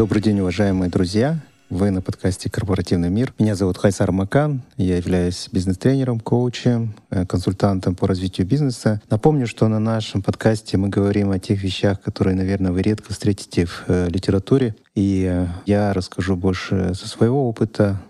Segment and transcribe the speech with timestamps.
[0.00, 1.38] Добрый день, уважаемые друзья.
[1.68, 3.34] Вы на подкасте «Корпоративный мир».
[3.38, 4.62] Меня зовут Хайсар Макан.
[4.78, 9.02] Я являюсь бизнес-тренером, коучем, э, консультантом по развитию бизнеса.
[9.10, 13.66] Напомню, что на нашем подкасте мы говорим о тех вещах, которые, наверное, вы редко встретите
[13.66, 14.74] в э, литературе.
[14.94, 18.00] И э, я расскажу больше со своего опыта,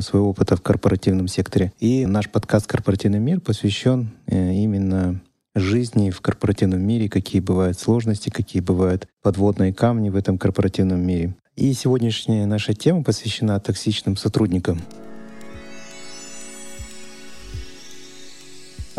[0.00, 1.72] своего опыта в корпоративном секторе.
[1.80, 5.18] И наш подкаст «Корпоративный мир» посвящен именно
[5.58, 11.34] жизни в корпоративном мире, какие бывают сложности, какие бывают подводные камни в этом корпоративном мире.
[11.56, 14.80] И сегодняшняя наша тема посвящена токсичным сотрудникам.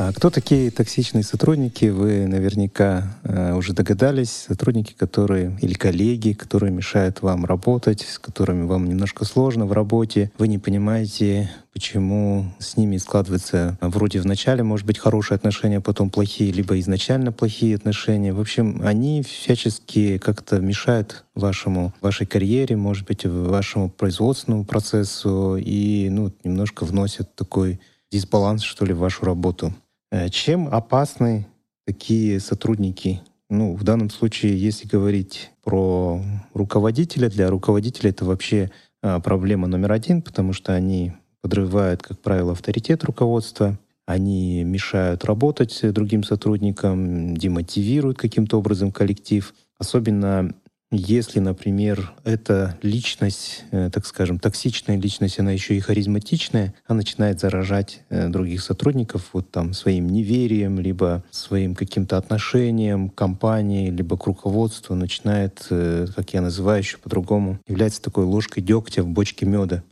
[0.02, 1.88] А кто такие токсичные сотрудники?
[1.88, 4.46] Вы наверняка э, уже догадались.
[4.48, 10.32] Сотрудники, которые или коллеги, которые мешают вам работать, с которыми вам немножко сложно в работе.
[10.38, 15.82] Вы не понимаете, почему с ними складываются вроде в начале, может быть, хорошие отношения, а
[15.82, 18.32] потом плохие, либо изначально плохие отношения.
[18.32, 26.08] В общем, они всячески как-то мешают вашему, вашей карьере, может быть, вашему производственному процессу и
[26.10, 29.74] ну, немножко вносят такой дисбаланс, что ли, в вашу работу.
[30.12, 31.48] Э, чем опасны
[31.86, 33.22] такие сотрудники?
[33.50, 36.22] Ну, в данном случае, если говорить про
[36.54, 38.70] руководителя, для руководителя это вообще
[39.02, 45.80] а, проблема номер один, потому что они подрывают, как правило, авторитет руководства, они мешают работать
[45.94, 49.54] другим сотрудникам, демотивируют каким-то образом коллектив.
[49.78, 50.54] Особенно
[50.92, 57.40] если, например, эта личность, э, так скажем, токсичная личность, она еще и харизматичная, она начинает
[57.40, 64.18] заражать э, других сотрудников вот там своим неверием, либо своим каким-то отношением к компании, либо
[64.18, 69.46] к руководству, начинает, э, как я называю еще по-другому, является такой ложкой дегтя в бочке
[69.46, 69.84] меда.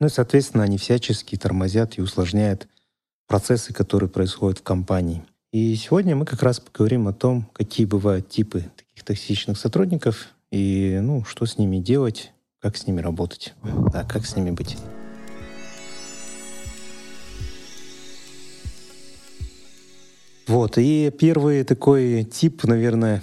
[0.00, 2.66] Ну и, соответственно, они всячески тормозят и усложняют
[3.28, 5.22] процессы, которые происходят в компании.
[5.52, 10.98] И сегодня мы как раз поговорим о том, какие бывают типы таких токсичных сотрудников и,
[11.02, 13.54] ну, что с ними делать, как с ними работать,
[13.92, 14.76] да, как с ними быть.
[20.46, 23.22] Вот, и первый такой тип, наверное,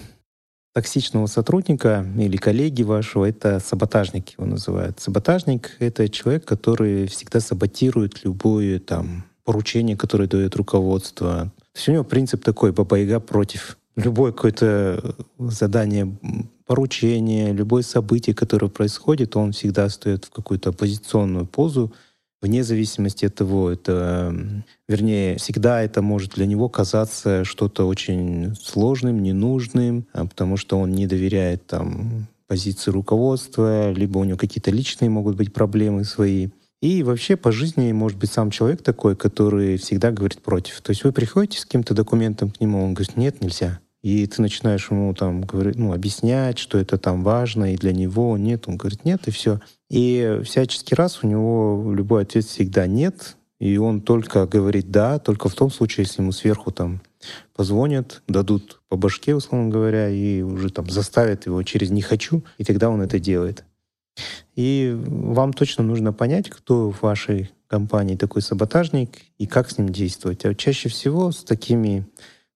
[0.73, 4.99] токсичного сотрудника или коллеги вашего, это саботажник его называют.
[4.99, 11.51] Саботажник— это человек, который всегда саботирует любое там поручение, которое дает руководство.
[11.73, 13.77] То есть у него принцип такой— баба против.
[13.95, 16.17] Любое какое-то задание
[16.65, 21.93] поручение, любое событие, которое происходит, он всегда стоит в какую-то оппозиционную позу,
[22.41, 24.35] вне зависимости от того, это,
[24.87, 30.91] вернее, всегда это может для него казаться что-то очень сложным, ненужным, а потому что он
[30.91, 36.49] не доверяет там позиции руководства, либо у него какие-то личные могут быть проблемы свои.
[36.81, 40.81] И вообще по жизни может быть сам человек такой, который всегда говорит против.
[40.81, 44.41] То есть вы приходите с каким-то документом к нему, он говорит, нет, нельзя и ты
[44.41, 48.75] начинаешь ему там говорить, ну, объяснять, что это там важно, и для него нет, он
[48.75, 49.61] говорит нет, и все.
[49.89, 55.47] И всяческий раз у него любой ответ всегда нет, и он только говорит да, только
[55.47, 57.01] в том случае, если ему сверху там
[57.55, 62.65] позвонят, дадут по башке, условно говоря, и уже там заставят его через «не хочу», и
[62.65, 63.63] тогда он это делает.
[64.55, 69.89] И вам точно нужно понять, кто в вашей компании такой саботажник и как с ним
[69.89, 70.45] действовать.
[70.45, 72.05] А чаще всего с такими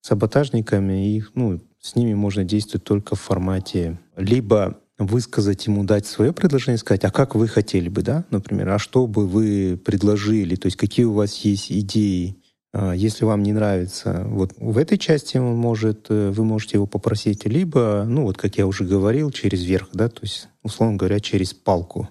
[0.00, 6.32] саботажниками, их, ну, с ними можно действовать только в формате либо высказать ему, дать свое
[6.32, 10.66] предложение, сказать, а как вы хотели бы, да, например, а что бы вы предложили, то
[10.66, 12.36] есть какие у вас есть идеи,
[12.72, 16.86] а, если вам не нравится, вот в этой части он может, э, вы можете его
[16.86, 21.20] попросить, либо, ну вот как я уже говорил, через верх, да, то есть, условно говоря,
[21.20, 22.08] через палку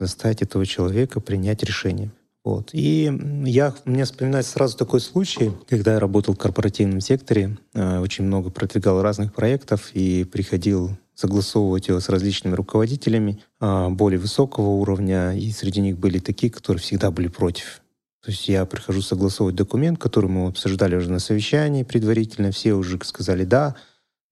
[0.00, 2.10] заставить этого человека принять решение.
[2.44, 2.70] Вот.
[2.72, 3.12] И
[3.44, 8.50] я, мне вспоминается сразу такой случай, когда я работал в корпоративном секторе, э, очень много
[8.50, 15.52] продвигал разных проектов и приходил согласовывать его с различными руководителями э, более высокого уровня, и
[15.52, 17.80] среди них были такие, которые всегда были против.
[18.24, 22.98] То есть я прихожу согласовывать документ, который мы обсуждали уже на совещании предварительно, все уже
[23.04, 23.76] сказали «да»,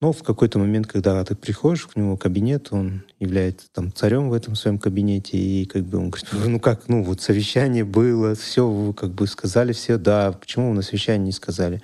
[0.01, 4.31] но в какой-то момент, когда ты приходишь к нему в кабинет, он является там царем
[4.31, 8.35] в этом своем кабинете, и как бы он говорит, ну как, ну вот совещание было,
[8.35, 11.83] все, вы как бы сказали все, да, почему вы на совещании не сказали?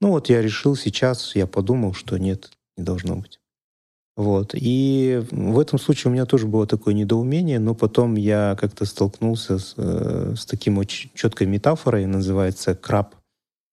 [0.00, 3.38] Ну вот я решил сейчас, я подумал, что нет, не должно быть.
[4.16, 4.50] Вот.
[4.54, 9.58] И в этом случае у меня тоже было такое недоумение, но потом я как-то столкнулся
[9.58, 13.14] с, э, с таким очень четкой метафорой, называется краб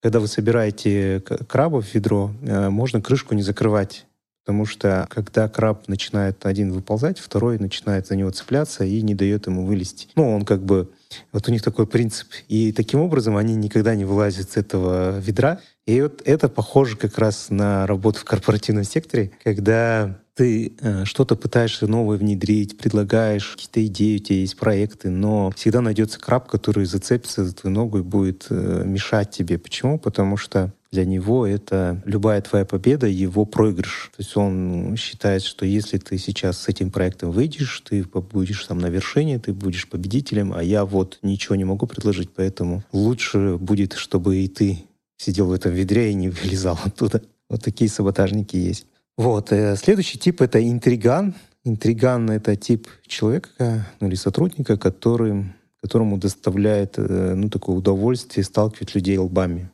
[0.02, 4.06] когда вы собираете крабов в ведро, э, можно крышку не закрывать.
[4.46, 9.46] Потому что когда краб начинает один выползать, второй начинает за него цепляться и не дает
[9.46, 10.08] ему вылезти.
[10.16, 10.90] Ну, он как бы...
[11.32, 12.28] Вот у них такой принцип.
[12.48, 15.60] И таким образом они никогда не вылазят с этого ведра.
[15.86, 21.36] И вот это похоже как раз на работу в корпоративном секторе, когда ты э, что-то
[21.36, 26.86] пытаешься новое внедрить, предлагаешь какие-то идеи, у тебя есть проекты, но всегда найдется краб, который
[26.86, 29.58] зацепится за твою ногу и будет э, мешать тебе.
[29.58, 30.00] Почему?
[30.00, 34.12] Потому что для него это любая твоя победа, его проигрыш.
[34.16, 38.78] То есть он считает, что если ты сейчас с этим проектом выйдешь, ты будешь там
[38.78, 43.92] на вершине, ты будешь победителем, а я вот ничего не могу предложить, поэтому лучше будет,
[43.92, 44.86] чтобы и ты
[45.18, 47.22] сидел в этом ведре и не вылезал оттуда.
[47.50, 48.86] Вот такие саботажники есть.
[49.20, 49.52] Вот.
[49.52, 51.36] Э, следующий тип— это интриган.
[51.66, 58.96] Интриган— это тип человека ну, или сотрудника, который, которому доставляет э, ну, такое удовольствие сталкивать
[58.96, 59.70] людей лбами.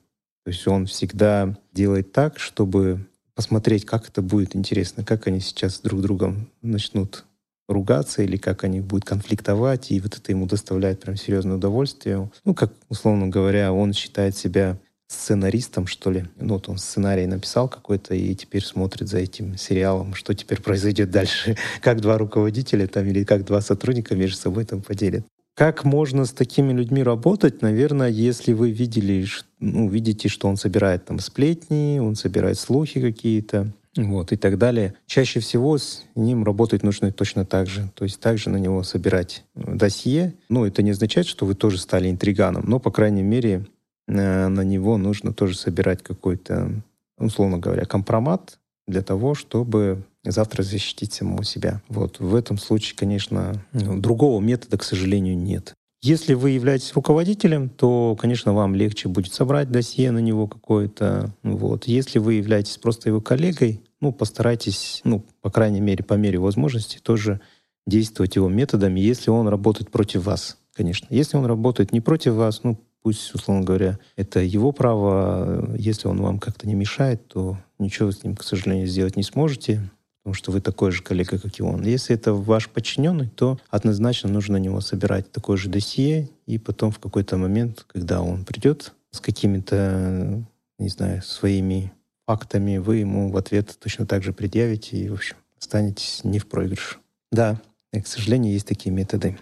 [0.46, 3.06] То есть он всегда делает так, чтобы
[3.36, 7.24] посмотреть, как это будет интересно, как они сейчас друг другом начнут
[7.68, 12.32] ругаться или как они будут конфликтовать, и вот это ему доставляет прям серьезное удовольствие.
[12.46, 14.80] Ну, как, условно говоря, он считает себя
[15.16, 16.26] сценаристом, что ли.
[16.38, 21.12] Ну, вот он сценарий написал какой-то и теперь смотрит за этим сериалом, что теперь произойдет
[21.12, 25.26] дальше, как два руководителя там или как два сотрудника между собой там поделят.
[25.56, 27.62] Как можно с такими людьми работать?
[27.62, 29.26] Наверное, если вы видели,
[29.62, 34.96] ну, видите, что он собирает там сплетни, он собирает слухи какие-то, вот, и так далее.
[35.06, 37.90] Чаще всего с ним работать нужно точно так же.
[37.96, 40.34] То есть также на него собирать досье.
[40.50, 43.75] Ну, это не означает, что вы тоже стали интриганом, но, по крайней мере, Э,
[44.07, 46.72] на него нужно тоже собирать какой-то,
[47.18, 51.81] условно говоря, компромат для того, чтобы завтра защитить самого себя.
[51.88, 55.74] Вот в этом случае, конечно, ну, другого метода, к сожалению, нет.
[56.02, 61.34] Если вы являетесь руководителем, то, конечно, вам легче будет собрать досье на него какое-то.
[61.42, 61.86] Вот.
[61.88, 67.00] Если вы являетесь просто его коллегой, ну, постарайтесь, ну, по крайней мере, по мере возможности,
[67.00, 67.42] тоже
[67.88, 71.08] действовать его методами, если он работает против вас, конечно.
[71.10, 75.69] Если он работает не против вас, ну, пусть, условно говоря, это его право.
[75.78, 79.80] Если он вам как-то не мешает, то ничего с ним, к сожалению, сделать не сможете,
[80.24, 81.84] потому что вы такой же коллега, как и он.
[81.84, 86.90] Если это ваш подчиненный, то однозначно нужно на него собирать такое же досье, и потом
[86.90, 90.44] в какой-то момент, когда он придет с какими-то,
[90.80, 91.94] не знаю, своими
[92.25, 96.48] фактами, вы ему в ответ точно так же предъявите, и, в общем, останетесь не в
[96.48, 96.96] проигрыше.
[97.31, 97.62] Да,
[97.94, 99.38] к сожалению, есть такие методы.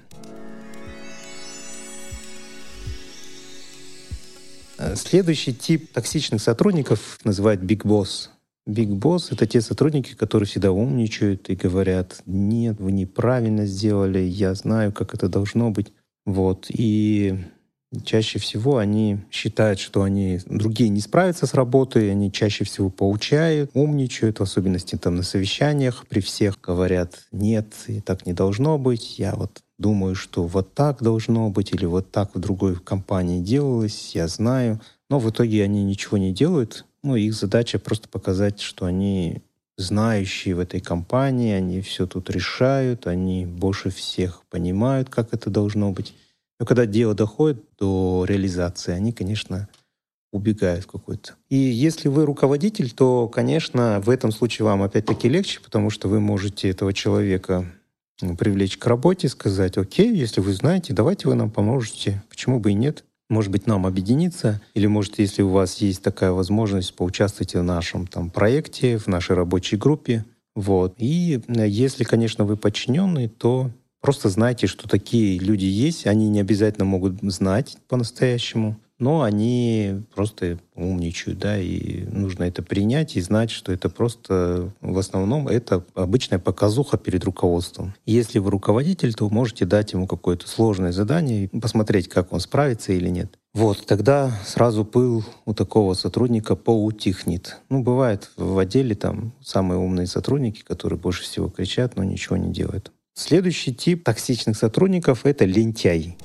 [4.96, 8.30] Следующий тип токсичных сотрудников называют Big Boss.
[8.68, 14.54] Big Boss— это те сотрудники, которые всегда умничают и говорят, нет, вы неправильно сделали, я
[14.56, 15.92] знаю, как это должно быть.
[16.26, 16.68] Вот.
[16.70, 17.38] И
[18.02, 23.72] чаще всего они считают, что они другие не справятся с работой, они чаще всего поучают,
[23.74, 29.20] умничают, в особенности там на совещаниях, при всех говорят, нет, и так не должно быть,
[29.20, 34.16] я вот думаю, что вот так должно быть или вот так в другой компании делалось,
[34.16, 34.80] я знаю.
[35.10, 36.86] Но в итоге они ничего не делают.
[37.04, 39.42] Ну, их задача просто показать, что они
[39.78, 45.92] знающие в этой компании, они все тут решают, они больше всех понимают, как это должно
[45.92, 46.14] быть.
[46.64, 49.68] Но когда дело доходит до реализации, они, конечно,
[50.32, 51.34] убегают какой-то.
[51.50, 56.22] И если вы руководитель, то, конечно, в этом случае вам опять-таки легче, потому что вы
[56.22, 57.66] можете этого человека
[58.40, 62.76] привлечь к работе, сказать, окей, если вы знаете, давайте вы нам поможете, почему бы и
[62.76, 63.04] нет.
[63.30, 68.08] Может быть, нам объединиться, или может, если у вас есть такая возможность, поучаствуйте в нашем
[68.08, 70.24] там проекте, в нашей рабочей группе.
[70.56, 70.96] Вот.
[70.98, 73.70] И э, если, конечно, вы подчиненный, то
[74.04, 76.06] просто знайте, что такие люди есть.
[76.06, 83.18] Они не обязательно могут знать по-настоящему но они просто умничают, да, и нужно это принять
[83.18, 87.94] и знать, что это просто в основном это обычная показуха перед руководством.
[88.06, 93.10] Если вы руководитель, то можете дать ему какое-то сложное задание посмотреть, как он справится или
[93.10, 93.38] нет.
[93.54, 97.58] Вот, тогда сразу пыл у такого сотрудника поутихнет.
[97.70, 102.54] Ну, бывает в отделе там самые умные сотрудники, которые больше всего кричат, но ничего не
[102.54, 102.93] делают.
[103.14, 106.18] Следующий тип токсичных сотрудников— это лентяй.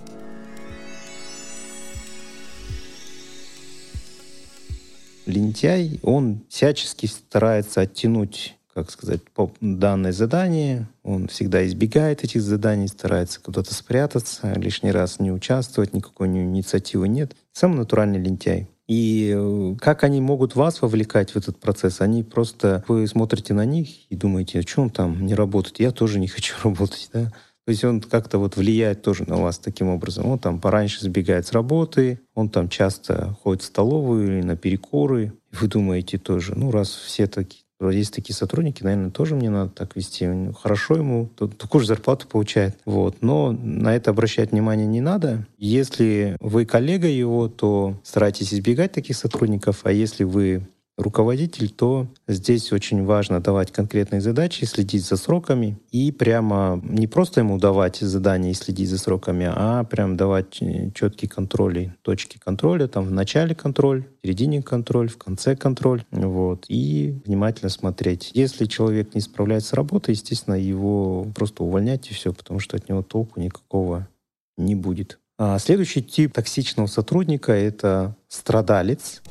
[5.28, 9.23] лентяй, он всячески старается оттянуть как сказать,
[9.61, 10.87] данное задание.
[11.02, 17.35] Он всегда избегает этих заданий, старается куда-то спрятаться, лишний раз не участвовать, никакой инициативы нет.
[17.52, 18.68] Самый натуральный лентяй.
[18.88, 22.00] И э, как они могут вас вовлекать в этот процесс?
[22.00, 25.78] Они просто, вы смотрите на них и думаете, о чем там не работать?
[25.78, 27.30] Я тоже не хочу работать, да?
[27.66, 30.25] То есть он как-то вот влияет тоже на вас таким образом.
[30.25, 35.35] Он там пораньше сбегает с работы, он там часто ходит в столовую или на перекуры.
[35.52, 39.70] И вы думаете тоже, ну раз все такие, есть такие сотрудники, наверное, тоже мне надо
[39.70, 40.28] так вести.
[40.61, 42.76] Хорошо ему, такую же зарплату получает.
[42.85, 43.16] Вот.
[43.20, 45.47] Но на это обращать внимание не надо.
[45.58, 49.80] Если вы коллега его, то старайтесь избегать таких сотрудников.
[49.85, 50.66] А если вы
[50.98, 57.40] руководитель, то здесь очень важно давать конкретные задачи, следить за сроками и прямо не просто
[57.40, 62.88] ему давать задания и следить за сроками, а прям давать э, четкие контроли, точки контроля,
[62.88, 68.32] там в начале контроль, в середине контроль, в конце контроль, вот, и внимательно смотреть.
[68.34, 72.88] Если человек не справляется с работой, естественно, его просто увольнять и все, потому что от
[72.88, 74.08] него толку никакого
[74.56, 75.20] не будет.
[75.38, 79.22] А следующий тип токсичного сотрудника— это страдалец.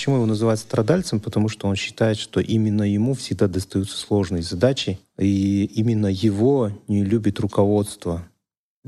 [0.00, 1.20] Почему его называют страдальцем?
[1.20, 7.04] Потому что он считает, что именно ему всегда достаются сложные задачи, и именно его не
[7.04, 8.26] любит руководство.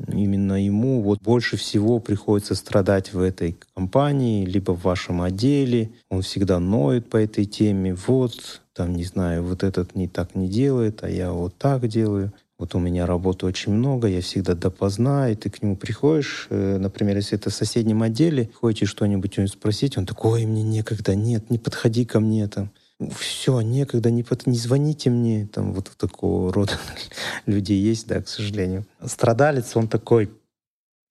[0.09, 5.90] Именно ему вот больше всего приходится страдать в этой компании, либо в вашем отделе.
[6.09, 7.95] Он всегда ноет по этой теме.
[7.95, 12.33] Вот, там, не знаю, вот этот не так не делает, а я вот так делаю.
[12.62, 16.78] Вот у меня работы очень много, я всегда допоздна, и ты к нему приходишь, э,
[16.78, 20.62] например, если это в соседнем отделе, хочешь что-нибудь у него спросить, он такой, ой, мне
[20.62, 22.71] некогда, нет, не подходи ко мне там
[23.19, 25.49] все, некогда, не, под, не звоните мне.
[25.52, 26.75] Там вот такого рода
[27.47, 28.87] людей есть, да, к сожалению.
[29.04, 30.31] Страдалец, он такой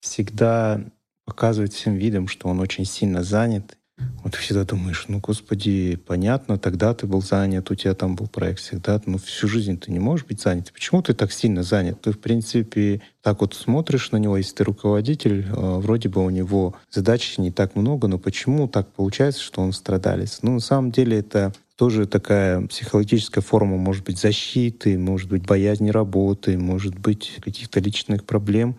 [0.00, 0.80] всегда
[1.26, 3.76] показывает всем видом, что он очень сильно занят.
[4.24, 8.60] Вот всегда думаешь, ну, господи, понятно, тогда ты был занят, у тебя там был проект
[8.60, 10.72] всегда, но всю жизнь ты не можешь быть занят.
[10.72, 12.00] Почему ты так сильно занят?
[12.00, 16.30] Ты, в принципе, так вот смотришь на него, если ты руководитель, э, вроде бы у
[16.30, 20.38] него задач не так много, но почему так получается, что он страдалец?
[20.42, 25.90] Ну, на самом деле это тоже такая психологическая форма, может быть, защиты, может быть, боязни
[25.90, 28.76] работы, может быть, каких-то личных проблем,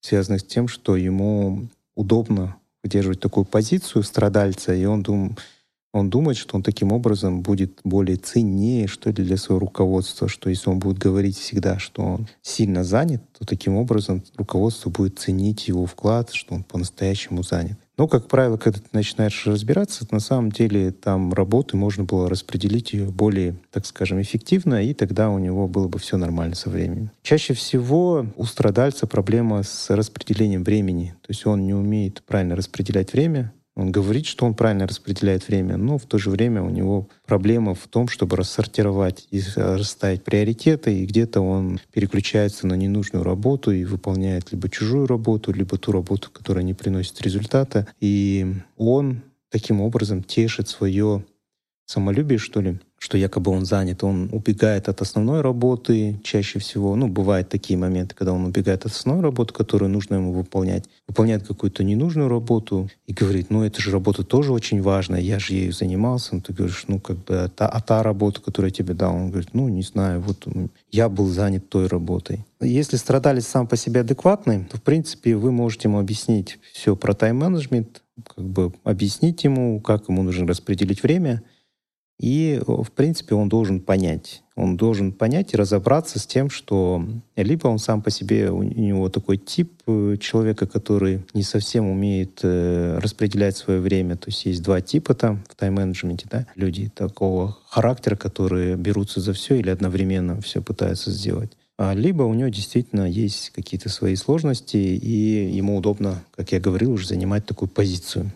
[0.00, 2.56] связанных с тем, что ему удобно
[2.86, 5.36] выдерживать такую позицию страдальца, и он, дум,
[5.92, 10.48] он думает, что он таким образом будет более ценнее, что ли, для своего руководства, что
[10.48, 15.66] если он будет говорить всегда, что он сильно занят, то таким образом руководство будет ценить
[15.66, 17.78] его вклад, что он по-настоящему занят.
[17.98, 22.92] Но, как правило, когда ты начинаешь разбираться, на самом деле там работы можно было распределить
[22.92, 27.10] ее более, так скажем, эффективно, и тогда у него было бы все нормально со временем.
[27.22, 31.14] Чаще всего у страдальца проблема с распределением времени.
[31.22, 35.76] То есть он не умеет правильно распределять время, он говорит, что он правильно распределяет время,
[35.76, 40.98] но в то же время у него проблема в том, чтобы рассортировать и расставить приоритеты,
[40.98, 46.30] и где-то он переключается на ненужную работу и выполняет либо чужую работу, либо ту работу,
[46.32, 47.86] которая не приносит результата.
[48.00, 48.46] И
[48.78, 51.26] он таким образом тешит свое
[51.84, 56.96] самолюбие, что ли, что якобы он занят, он убегает от основной работы чаще всего.
[56.96, 61.46] Ну, бывают такие моменты, когда он убегает от основной работы, которую нужно ему выполнять, выполняет
[61.46, 65.72] какую-то ненужную работу и говорит, ну, эта же работа тоже очень важная, я же ею
[65.72, 66.34] занимался.
[66.34, 69.14] Ну, ты говоришь, ну, как бы, а та, а та работа, которую я тебе дал,
[69.14, 70.46] он говорит, ну, не знаю, вот
[70.90, 72.44] я был занят той работой.
[72.60, 77.12] Если страдалец сам по себе адекватный, то, в принципе, вы можете ему объяснить все про
[77.12, 78.02] тайм-менеджмент,
[78.34, 81.42] как бы объяснить ему, как ему нужно распределить время—
[82.18, 84.42] и, в принципе, он должен понять.
[84.54, 87.06] Он должен понять и разобраться с тем, что
[87.36, 92.40] либо он сам по себе, у него такой тип э, человека, который не совсем умеет
[92.42, 94.16] э, распределять свое время.
[94.16, 99.34] То есть есть два типа там в тайм-менеджменте, да, люди такого характера, которые берутся за
[99.34, 101.50] все или одновременно все пытаются сделать.
[101.78, 106.92] А либо у него действительно есть какие-то свои сложности, и ему удобно, как я говорил,
[106.92, 108.32] уже занимать такую позицию.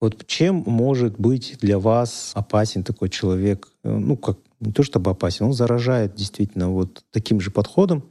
[0.00, 3.68] Вот чем может быть для вас опасен такой человек?
[3.82, 8.04] Э, ну, как не то чтобы опасен, он заражает действительно вот таким же подходом.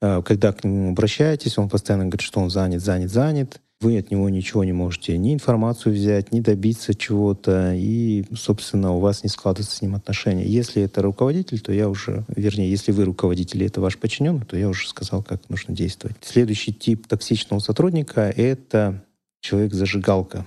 [0.00, 3.60] Э, когда к нему обращаетесь, он постоянно говорит, что он занят, занят, занят.
[3.80, 8.98] Вы от него ничего не можете, ни информацию взять, ни добиться чего-то, и, собственно, у
[8.98, 10.44] вас не складываются с ним отношения.
[10.44, 14.56] Если это руководитель, то я уже, вернее, если вы руководитель, и это ваш подчиненный, то
[14.56, 16.16] я уже сказал, как нужно действовать.
[16.22, 19.04] Следующий тип токсичного сотрудника— это
[19.42, 20.44] человек-зажигалка.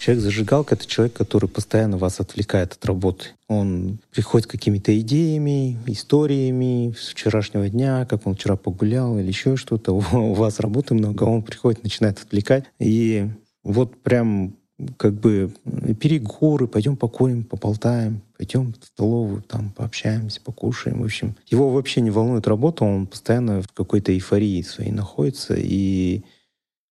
[0.00, 3.26] Человек-зажигалка— это человек, который постоянно вас отвлекает от работы.
[3.48, 9.92] Он приходит какими-то идеями, историями с вчерашнего дня, как он вчера погулял или еще что-то.
[10.12, 12.64] У вас работы много, он приходит, начинает отвлекать.
[12.78, 13.28] И
[13.62, 14.56] вот прям
[14.96, 15.52] как бы
[16.00, 21.02] переговоры, пойдем покурим, поболтаем, пойдем в столовую, там пообщаемся, покушаем.
[21.02, 25.56] В общем, его вообще не волнует работа, он постоянно в какой-то эйфории своей находится.
[25.58, 26.22] И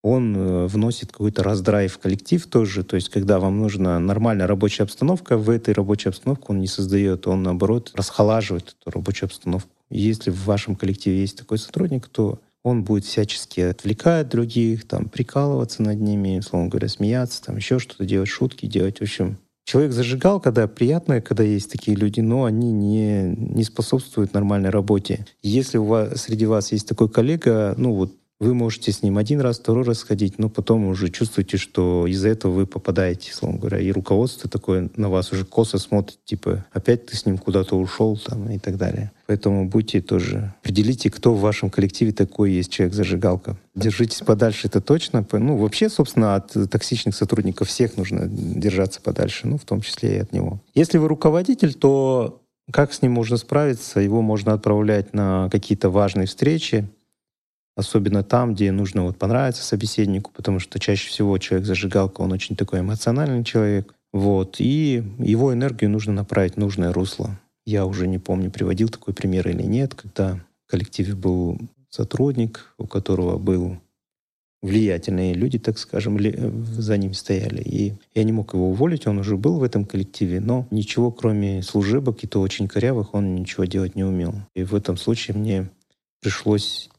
[0.01, 2.84] он э, вносит какой-то раздрайв в коллектив тоже.
[2.84, 7.27] То есть, когда вам нужна нормальная рабочая обстановка, в этой рабочей обстановке он не создает,
[7.27, 9.70] он, наоборот, расхолаживает эту рабочую обстановку.
[9.89, 15.82] если в вашем коллективе есть такой сотрудник, то он будет всячески отвлекать других, там, прикалываться
[15.82, 19.00] над ними, словом говоря, смеяться, там, еще что-то делать, шутки делать.
[19.00, 19.38] В общем,
[19.70, 25.27] Человек зажигал, когда приятно, когда есть такие люди, но они не, не способствуют нормальной работе.
[25.44, 29.41] Если у вас, среди вас есть такой коллега, ну вот вы можете с ним один
[29.41, 33.79] раз, второй раз сходить, но потом уже чувствуете, что из-за этого вы попадаете, словом говоря.
[33.79, 38.17] И руководство такое на вас уже косо смотрит, типа, опять ты с ним куда-то ушел
[38.17, 39.12] там и так далее.
[39.27, 43.58] Поэтому будьте тоже, определите, кто в вашем коллективе такой есть человек-зажигалка.
[43.75, 45.25] Держитесь подальше, это точно.
[45.34, 50.19] Ну, вообще, собственно, от токсичных сотрудников всех нужно держаться подальше, ну, в том числе и
[50.19, 50.62] от него.
[50.74, 52.41] Если вы руководитель, то
[52.72, 54.00] как с ним можно справиться?
[54.00, 56.88] Его можно отправлять на какие-то важные встречи,
[57.80, 62.82] особенно там, где нужно вот понравиться собеседнику, потому что чаще всего человек-зажигалка, он очень такой
[62.82, 67.40] эмоциональный человек, вот, и его энергию нужно направить в нужное русло.
[67.66, 70.36] Я уже не помню, приводил такой пример или нет, когда
[70.68, 71.58] в коллективе был
[71.90, 73.78] сотрудник, у которого был
[74.62, 77.62] влиятельные люди, так скажем, за ним стояли.
[77.62, 81.64] И я не мог его уволить, он уже был в этом коллективе, но ничего, кроме
[81.64, 84.36] служебок, и то очень корявых, он ничего делать не умел.
[84.54, 85.70] И в этом случае мне
[86.22, 86.90] пришлось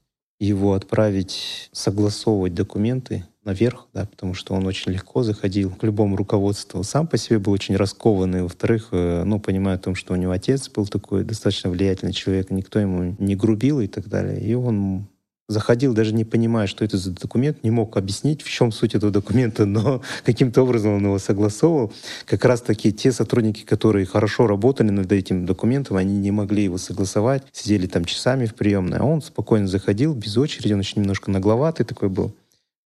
[0.47, 6.82] его отправить согласовывать документы наверх, да, потому что он очень легко заходил к любому руководству.
[6.82, 8.42] Сам по себе был очень раскованный.
[8.42, 12.50] Во-вторых, э, ну, понимая о том, что у него отец был такой достаточно влиятельный человек,
[12.50, 14.40] никто ему не грубил и так далее.
[14.40, 15.06] И он
[15.50, 19.12] заходил, даже не понимая, что это за документ, не мог объяснить, в чем суть этого
[19.12, 21.92] документа, но каким-то образом он его согласовывал.
[22.25, 26.78] Как раз таки те сотрудники, которые хорошо работали над этим документом, они не могли его
[26.78, 31.30] согласовать, сидели там часами в приемной, а он спокойно заходил, без очереди, он еще немножко
[31.30, 32.35] нагловатый такой был.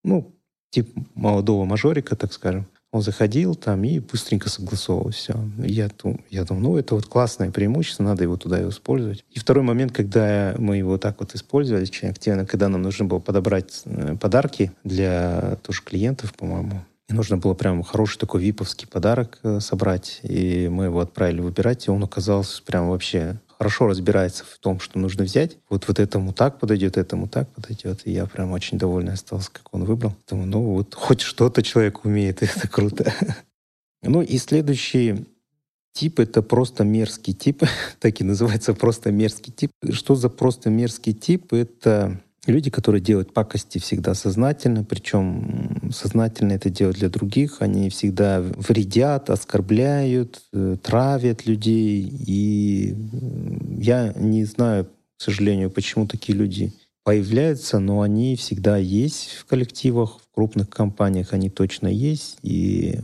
[0.04, 0.34] Ну,
[0.70, 2.66] тип молодого мажорика, так скажем.
[2.94, 5.34] Он заходил там и быстренько согласовывал все.
[5.58, 5.90] Я,
[6.30, 9.26] я думаю, ну, это вот классное преимущество, надо его туда использовать.
[9.32, 13.18] И второй момент, когда мы его так вот использовали очень активно, когда нам нужно было
[13.18, 19.40] подобрать э, подарки для тоже клиентов, по-моему, и нужно было прям хороший такой виповский подарок
[19.44, 24.58] э, собрать, и мы его отправили выбирать, и он оказался прям вообще хорошо разбирается в
[24.60, 25.58] том, что нужно взять.
[25.70, 28.02] Вот, вот этому так подойдет, этому так подойдет.
[28.06, 30.14] И я прям очень довольный остался, как он выбрал.
[30.30, 33.14] Думаю, ну вот хоть что-то человек умеет, это круто.
[34.02, 35.26] Ну и следующий
[35.94, 37.64] тип— это просто мерзкий тип.
[38.00, 39.72] так и называется просто мерзкий тип.
[39.92, 41.54] Что за просто мерзкий тип?
[41.54, 48.42] Это Люди, которые делают пакости всегда сознательно, причем сознательно это делают для других, они всегда
[48.42, 52.02] вредят, оскорбляют, э, травят людей.
[52.28, 52.96] И
[53.80, 56.74] я не знаю, к сожалению, почему такие люди
[57.06, 63.00] появляются, но они всегда есть в коллективах, в крупных компаниях они точно есть, и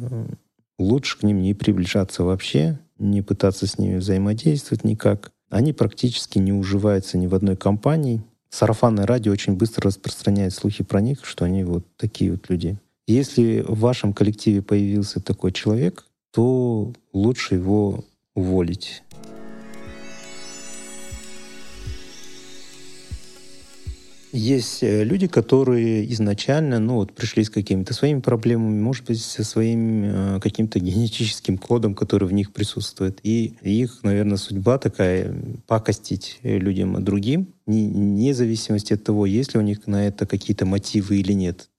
[0.78, 5.32] лучше к ним не приближаться вообще, не пытаться с ними взаимодействовать никак.
[5.50, 11.02] Они практически не уживаются ни в одной компании, сарафанное радио очень быстро распространяет слухи про
[11.02, 12.78] них, что они вот такие вот люди.
[13.08, 19.04] Если в вашем коллективе появился такой человек, то лучше его уволить.
[24.32, 29.44] Есть э, люди, которые изначально, ну вот, пришли с какими-то своими проблемами, может быть, со
[29.44, 33.20] своим э, каким-то генетическим кодом, который в них присутствует.
[33.24, 35.36] И их, наверное, судьба такая—
[35.68, 41.18] пакостить людям другим, вне зависимости от того, есть ли у них на это какие-то мотивы
[41.18, 41.70] или нет.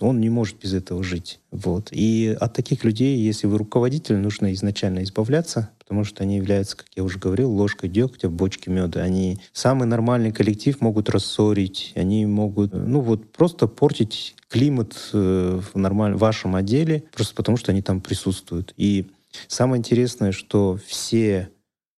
[0.00, 1.38] Он не может без этого жить.
[1.52, 1.90] Вот.
[1.92, 6.86] И от таких людей, если вы руководитель, нужно изначально избавляться, потому что они являются, как
[6.94, 9.00] я уже говорил, ложкой дегтя в бочке меда.
[9.00, 15.76] Они самый нормальный коллектив могут рассорить, они могут, ну вот, просто портить климат э, в,
[15.76, 16.14] нормаль...
[16.14, 18.72] вашем отделе, просто потому что они там присутствуют.
[18.76, 19.10] И
[19.48, 21.50] самое интересное, что все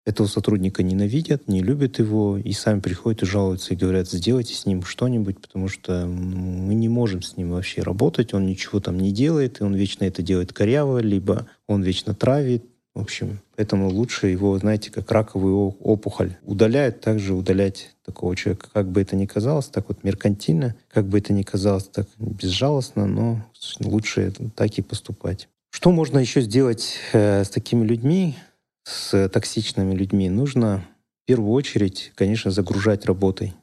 [0.06, 4.66] этого сотрудника ненавидят, не любят его, и сами приходят и жалуются, и говорят, сделайте с
[4.66, 9.12] ним что-нибудь, потому что мы не можем с ним вообще работать, он ничего там не
[9.12, 12.64] делает, и он вечно это делает коряво, либо он вечно травит.
[12.94, 18.68] В общем, поэтому лучше его, знаете, как раковую опухоль удаляют, также удалять такого человека.
[18.74, 23.08] Как бы это ни казалось, так вот меркантильно, как бы это ни казалось, так безжалостно,
[23.08, 23.46] но
[23.80, 25.48] лучше так и поступать.
[25.70, 28.36] Что можно еще сделать э, с такими людьми?
[28.84, 30.86] с токсичными людьми, нужно
[31.24, 33.54] в первую очередь, конечно, загружать работой.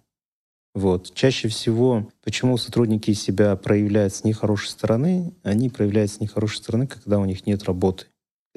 [0.75, 1.13] Вот.
[1.15, 7.19] Чаще всего, почему сотрудники себя проявляют с нехорошей стороны, они проявляют с нехорошей стороны, когда
[7.19, 8.07] у них нет работы.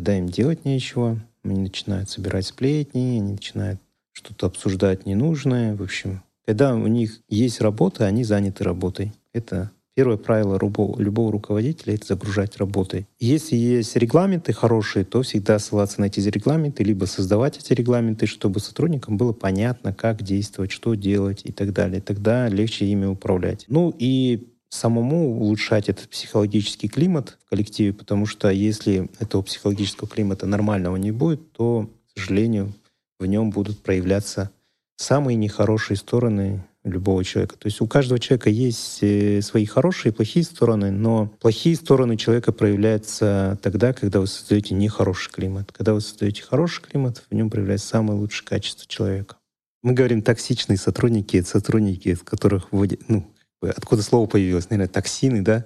[0.02, 3.80] Когда им делать нечего, они начинают собирать сплетни, они начинают
[4.14, 5.76] что-то обсуждать ненужное.
[5.76, 9.14] В общем, когда у них есть работа, они заняты работой.
[9.32, 13.08] Это Первое правило любого, любого руководителя— это загружать работой.
[13.20, 18.62] Если есть регламенты хорошие, то всегда ссылаться на эти регламенты, либо создавать эти регламенты, чтобы
[18.62, 22.00] сотрудникам было понятно, как действовать, что делать и так далее.
[22.00, 23.66] Тогда легче ими управлять.
[23.68, 30.48] Ну и самому улучшать этот психологический климат в коллективе, потому что если этого психологического климата
[30.48, 32.74] нормального не будет, то, к сожалению,
[33.20, 34.50] в нем будут проявляться
[34.96, 37.58] самые нехорошие стороны любого человека.
[37.58, 42.18] То есть у каждого человека есть э, свои хорошие и плохие стороны, но плохие стороны
[42.18, 45.72] человека проявляются тогда, когда вы создаете нехороший климат.
[45.72, 49.36] Когда вы создаете хороший климат, в нем проявляется самое лучшее качество человека.
[49.84, 53.31] Мы говорим токсичные сотрудники, сотрудники, из которых ну,
[53.70, 55.66] откуда слово появилось, наверное, токсины, да,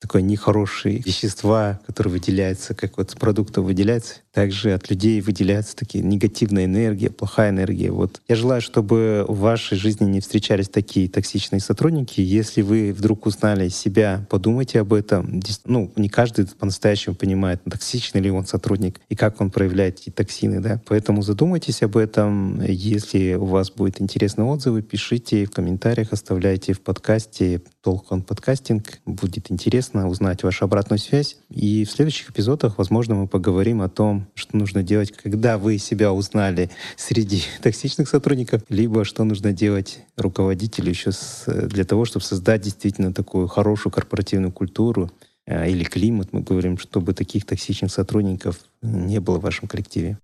[0.00, 6.02] такое нехорошие вещества, которые выделяются, как вот с продуктов выделяются, также от людей выделяется такие
[6.02, 7.90] негативная энергия, плохая энергия.
[7.90, 12.20] Вот я желаю, чтобы в вашей жизни не встречались такие токсичные сотрудники.
[12.20, 15.40] Если вы вдруг узнали себя, подумайте об этом.
[15.66, 20.60] Ну, не каждый по-настоящему понимает, токсичный ли он сотрудник и как он проявляет эти токсины,
[20.60, 20.80] да.
[20.86, 22.62] Поэтому задумайтесь об этом.
[22.62, 29.00] Если у вас будут интересные отзывы, пишите в комментариях, оставляйте в подкасте Толкон подкастинг.
[29.04, 31.36] Будет интересно узнать вашу обратную связь.
[31.50, 36.12] И в следующих эпизодах, возможно, мы поговорим о том, что нужно делать, когда вы себя
[36.12, 42.62] узнали среди токсичных сотрудников, либо что нужно делать руководителю еще с, для того, чтобы создать
[42.62, 45.10] действительно такую хорошую корпоративную культуру
[45.46, 50.18] э, или климат, мы говорим, чтобы таких токсичных сотрудников не было в вашем коллективе.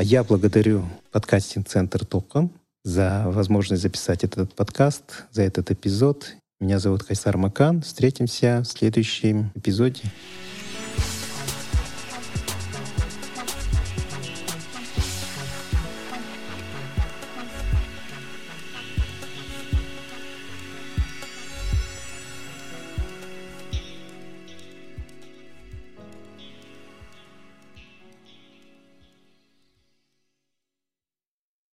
[0.00, 2.50] А я благодарю подкастинг-центр Топком
[2.84, 6.36] за возможность записать этот подкаст, за этот эпизод.
[6.60, 7.80] Меня зовут Хайсар Макан.
[7.80, 10.02] Встретимся в следующем эпизоде.